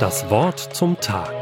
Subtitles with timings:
[0.00, 1.32] Das Wort zum Tag.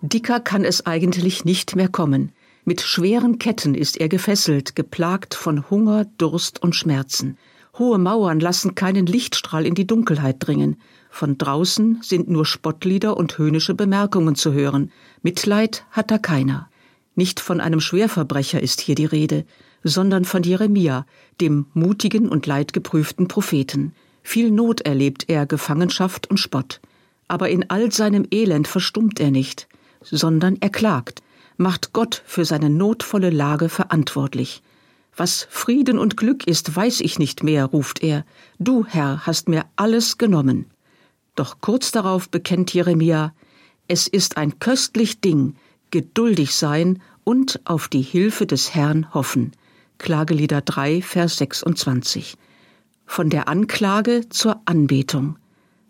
[0.00, 2.32] Dicker kann es eigentlich nicht mehr kommen.
[2.64, 7.36] Mit schweren Ketten ist er gefesselt, geplagt von Hunger, Durst und Schmerzen.
[7.78, 10.76] Hohe Mauern lassen keinen Lichtstrahl in die Dunkelheit dringen.
[11.10, 14.92] Von draußen sind nur Spottlieder und höhnische Bemerkungen zu hören.
[15.22, 16.68] Mitleid hat da keiner.
[17.14, 19.44] Nicht von einem Schwerverbrecher ist hier die Rede,
[19.84, 21.06] sondern von Jeremia,
[21.40, 23.94] dem mutigen und leidgeprüften Propheten.
[24.22, 26.80] Viel Not erlebt er, Gefangenschaft und Spott.
[27.28, 29.68] Aber in all seinem Elend verstummt er nicht,
[30.00, 31.22] sondern er klagt,
[31.56, 34.62] macht Gott für seine notvolle Lage verantwortlich.
[35.16, 38.24] Was Frieden und Glück ist, weiß ich nicht mehr, ruft er.
[38.58, 40.66] Du, Herr, hast mir alles genommen.
[41.36, 43.32] Doch kurz darauf bekennt Jeremia,
[43.86, 45.56] es ist ein köstlich Ding,
[45.94, 49.52] geduldig sein und auf die Hilfe des Herrn hoffen.
[49.98, 52.36] Klagelieder 3, Vers 26.
[53.06, 55.36] Von der Anklage zur Anbetung.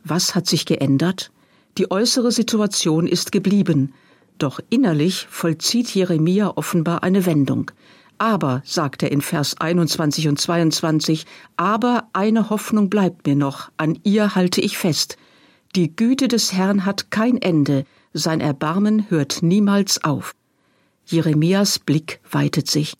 [0.05, 1.33] Was hat sich geändert?
[1.79, 3.95] Die äußere Situation ist geblieben,
[4.37, 7.71] doch innerlich vollzieht Jeremia offenbar eine Wendung.
[8.19, 11.25] Aber, sagt er in Vers 21 und 22,
[11.57, 15.17] aber eine Hoffnung bleibt mir noch, an ihr halte ich fest.
[15.75, 20.35] Die Güte des Herrn hat kein Ende, sein Erbarmen hört niemals auf.
[21.05, 22.95] Jeremias Blick weitet sich.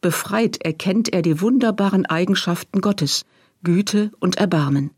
[0.00, 3.26] Befreit erkennt er die wunderbaren Eigenschaften Gottes,
[3.62, 4.92] Güte und Erbarmen.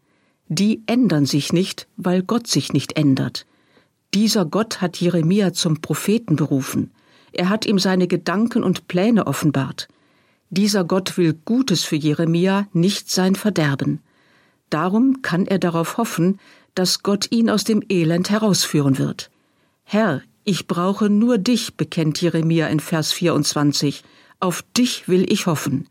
[0.48, 3.47] Die ändern sich nicht, weil Gott sich nicht ändert.
[4.15, 6.93] Dieser Gott hat Jeremia zum Propheten berufen.
[7.33, 9.89] Er hat ihm seine Gedanken und Pläne offenbart.
[10.50, 14.00] Dieser Gott will Gutes für Jeremia, nicht sein Verderben.
[14.69, 16.39] Darum kann er darauf hoffen,
[16.75, 19.31] dass Gott ihn aus dem Elend herausführen wird.
[19.92, 24.02] Herr, ich brauche nur dich, bekennt Jeremia in Vers 24.
[24.40, 25.86] Auf dich will ich hoffen.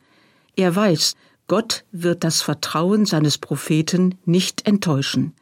[0.55, 1.13] Er weiß,
[1.45, 5.35] Gott wird das Vertrauen seines Propheten nicht enttäuschen.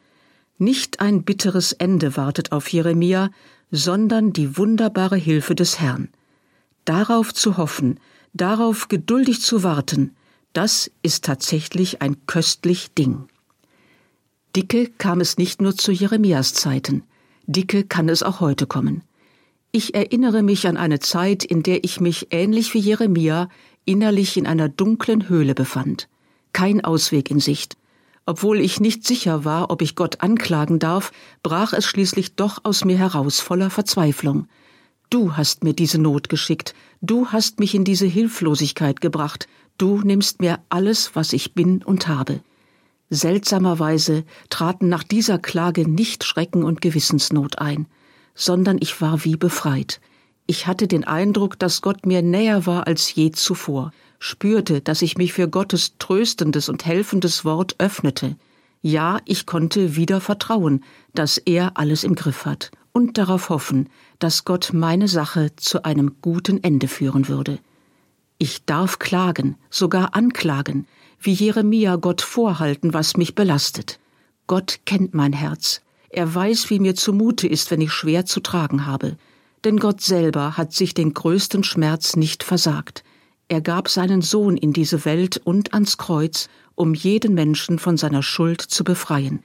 [0.58, 3.30] Nicht ein bitteres Ende wartet auf Jeremia,
[3.72, 6.10] sondern die wunderbare Hilfe des Herrn.
[6.84, 7.98] Darauf zu hoffen,
[8.34, 10.18] darauf geduldig zu warten,
[10.52, 13.30] das ist tatsächlich ein köstlich Ding.
[14.54, 17.04] Dicke kam es nicht nur zu Jeremias Zeiten,
[17.50, 19.04] dicke kann es auch heute kommen.
[19.72, 23.50] Ich erinnere mich an eine Zeit, in der ich mich ähnlich wie Jeremia
[23.86, 26.08] innerlich in einer dunklen Höhle befand.
[26.54, 27.76] Kein Ausweg in Sicht.
[28.26, 31.12] Obwohl ich nicht sicher war, ob ich Gott anklagen darf,
[31.42, 34.48] brach es schließlich doch aus mir heraus voller Verzweiflung.
[35.10, 39.48] Du hast mir diese Not geschickt, du hast mich in diese Hilflosigkeit gebracht,
[39.80, 42.42] du nimmst mir alles, was ich bin und habe.
[43.10, 47.88] Seltsamerweise traten nach dieser Klage nicht Schrecken und Gewissensnot ein
[48.40, 50.00] sondern ich war wie befreit.
[50.48, 55.18] Ich hatte den Eindruck, dass Gott mir näher war als je zuvor, spürte, dass ich
[55.18, 58.38] mich für Gottes tröstendes und helfendes Wort öffnete.
[58.82, 64.46] Ja, ich konnte wieder vertrauen, dass er alles im Griff hat und darauf hoffen, dass
[64.46, 67.60] Gott meine Sache zu einem guten Ende führen würde.
[68.38, 70.88] Ich darf klagen, sogar anklagen,
[71.20, 74.00] wie Jeremia Gott vorhalten, was mich belastet.
[74.48, 78.86] Gott kennt mein Herz, er weiß, wie mir zumute ist, wenn ich schwer zu tragen
[78.86, 79.16] habe.
[79.64, 83.04] Denn Gott selber hat sich den größten Schmerz nicht versagt.
[83.48, 88.24] Er gab seinen Sohn in diese Welt und ans Kreuz, um jeden Menschen von seiner
[88.24, 89.44] Schuld zu befreien.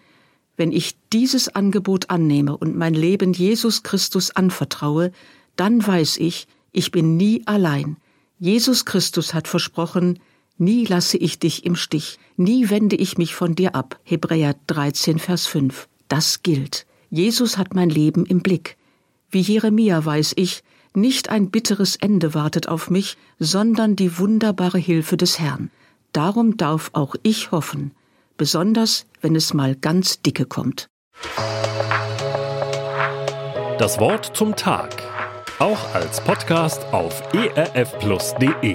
[0.56, 5.10] Wenn ich dieses Angebot annehme und mein Leben Jesus Christus anvertraue,
[5.56, 7.96] dann weiß ich, ich bin nie allein.
[8.38, 10.18] Jesus Christus hat versprochen,
[10.58, 14.00] nie lasse ich dich im Stich, nie wende ich mich von dir ab.
[14.04, 15.88] Hebräer 13, Vers 5.
[16.08, 16.86] Das gilt.
[17.10, 18.76] Jesus hat mein Leben im Blick.
[19.30, 20.62] Wie Jeremia weiß ich,
[20.94, 25.70] nicht ein bitteres Ende wartet auf mich, sondern die wunderbare Hilfe des Herrn.
[26.12, 27.92] Darum darf auch ich hoffen,
[28.36, 30.86] besonders wenn es mal ganz dicke kommt.
[33.78, 35.02] Das Wort zum Tag.
[35.58, 38.74] Auch als Podcast auf erfplus.de.